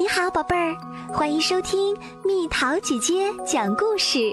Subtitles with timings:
[0.00, 0.76] 你好，宝贝儿，
[1.12, 4.32] 欢迎收听蜜桃姐姐讲故事。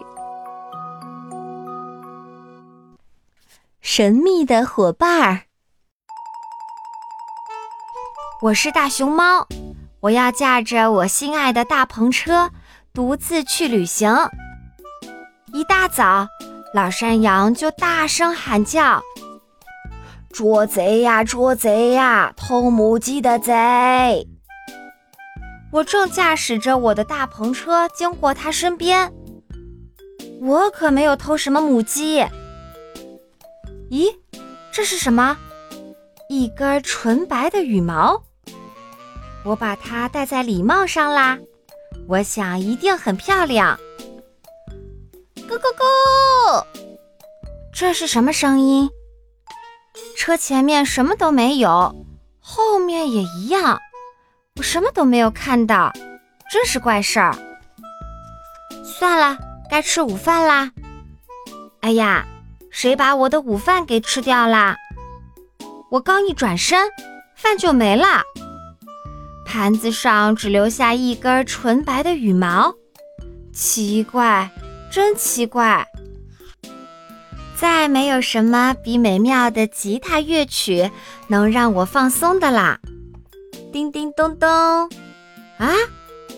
[3.82, 5.42] 神秘的伙伴儿，
[8.44, 9.48] 我是大熊猫，
[10.02, 12.52] 我要驾着我心爱的大篷车，
[12.94, 14.16] 独自去旅行。
[15.52, 16.28] 一大早，
[16.76, 19.02] 老山羊就大声喊叫
[20.30, 24.28] ：“捉贼呀，捉贼呀，偷母鸡的贼！”
[25.76, 29.12] 我正驾驶着我的大篷车经过他身边，
[30.40, 32.22] 我可没有偷什么母鸡。
[33.92, 34.16] 咦，
[34.72, 35.36] 这是什么？
[36.30, 38.24] 一根纯白的羽毛。
[39.44, 41.38] 我把它戴在礼帽上啦，
[42.08, 43.78] 我想一定很漂亮。
[45.36, 46.66] 咕咕咕！
[47.74, 48.90] 这是什么声音？
[50.16, 51.94] 车前面什么都没有，
[52.40, 53.78] 后面也一样。
[54.58, 55.92] 我什么都没有看到，
[56.50, 57.38] 真是怪事儿。
[58.86, 59.38] 算了，
[59.70, 60.72] 该吃午饭啦。
[61.82, 62.26] 哎呀，
[62.72, 64.78] 谁把我的午饭给吃掉啦？
[65.92, 66.88] 我刚一转身，
[67.36, 68.24] 饭就没了，
[69.46, 72.74] 盘子上只留下一根纯白的羽毛。
[73.52, 74.50] 奇怪，
[74.90, 75.86] 真奇怪。
[77.58, 80.92] 再没有什么比美妙的吉他乐曲
[81.28, 82.80] 能让我放松的啦。
[83.76, 84.48] 叮叮咚咚，
[85.58, 85.68] 啊，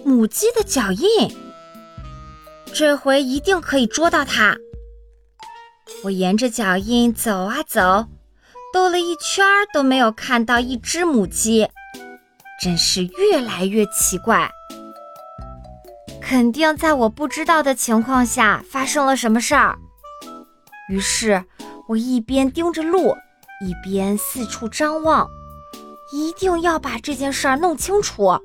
[0.04, 1.38] 母鸡的脚印，
[2.74, 4.58] 这回一定可以捉到它。
[6.04, 8.08] 我沿着脚印走啊走，
[8.74, 11.70] 兜了一圈都没有看到一只母鸡，
[12.60, 14.50] 真是越来越奇怪。
[16.20, 19.78] 肯定在我不知道的情况下发生了什么事儿。
[20.90, 21.46] 于是
[21.88, 23.16] 我一边盯着路，
[23.62, 25.30] 一边四处张望。
[26.12, 28.40] 一定要把这件事儿弄清楚。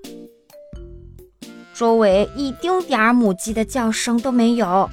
[1.75, 4.89] 周围一丁点儿母鸡的叫声都没有，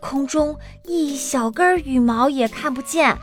[0.00, 3.16] 空中一小根羽毛也看不见。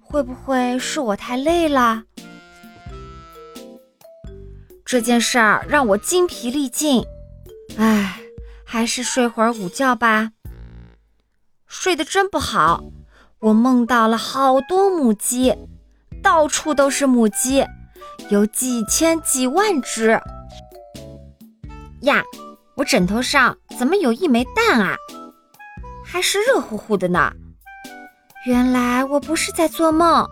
[0.00, 2.04] 会不会是我太累了？
[4.84, 7.04] 这件事儿让我精疲力尽。
[7.76, 8.20] 唉，
[8.64, 10.30] 还是睡会儿午觉吧。
[11.66, 12.84] 睡得真不好，
[13.40, 15.54] 我梦到了好多母鸡。
[16.24, 17.64] 到处都是母鸡，
[18.30, 20.18] 有几千几万只。
[22.00, 22.22] 呀，
[22.74, 24.96] 我枕头上怎么有一枚蛋啊？
[26.02, 27.30] 还是热乎乎的呢。
[28.46, 30.26] 原来我不是在做梦，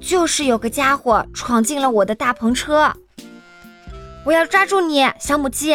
[0.00, 2.92] 就是有个家伙闯进了我的大篷车。
[4.24, 5.74] 我要抓住你，小母鸡，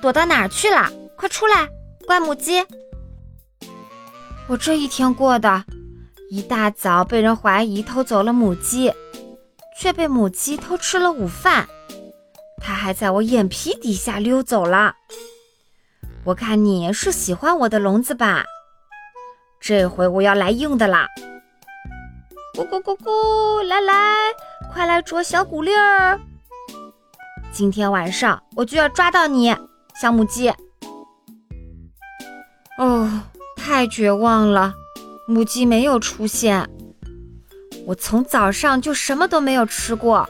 [0.00, 0.88] 躲到哪儿去了？
[1.16, 1.68] 快出来，
[2.06, 2.64] 乖母鸡。
[4.46, 5.64] 我这一天过的。
[6.32, 8.90] 一大早被人怀疑偷走了母鸡，
[9.78, 11.68] 却被母鸡偷吃了午饭。
[12.56, 14.94] 它还在我眼皮底下溜走了。
[16.24, 18.44] 我看你是喜欢我的笼子吧？
[19.60, 21.06] 这回我要来硬的啦！
[22.54, 24.32] 咕咕咕咕，来来，
[24.72, 26.18] 快来啄小鼓粒儿！
[27.52, 29.54] 今天晚上我就要抓到你，
[30.00, 30.50] 小母鸡。
[32.78, 33.20] 哦，
[33.54, 34.72] 太绝望了。
[35.26, 36.68] 母鸡没有出现，
[37.86, 40.28] 我从早上就什么都没有吃过，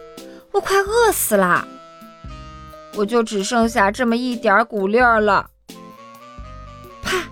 [0.52, 1.66] 我快饿死了。
[2.94, 5.48] 我就只剩下这么一点谷粒儿了。
[7.02, 7.24] 啪！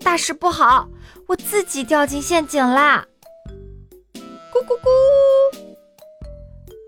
[0.00, 0.88] 大事不好，
[1.26, 3.04] 我自己掉进陷阱啦！
[4.50, 4.88] 咕咕咕！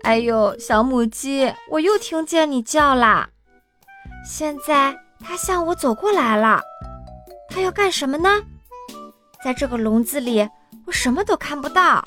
[0.01, 3.29] 哎呦，小母鸡，我又听见你叫啦！
[4.25, 6.61] 现在它向我走过来了，
[7.47, 8.41] 它要干什么呢？
[9.43, 10.47] 在这个笼子里，
[10.85, 12.03] 我什么都看不到。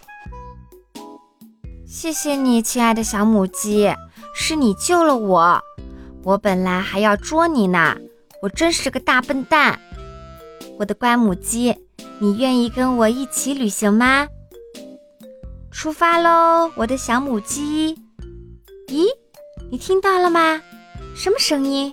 [1.86, 3.92] 谢谢你，亲爱的小母鸡，
[4.34, 5.60] 是你救了我。
[6.22, 7.96] 我本来还要捉你呢，
[8.40, 9.78] 我真是个大笨蛋。
[10.78, 11.76] 我的乖母鸡，
[12.18, 14.26] 你愿意跟我一起旅行吗？
[15.70, 17.94] 出发喽，我的小母鸡。
[18.88, 19.06] 咦，
[19.70, 20.62] 你听到了吗？
[21.14, 21.92] 什么声音？